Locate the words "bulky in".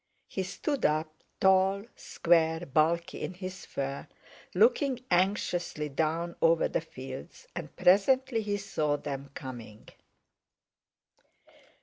2.65-3.35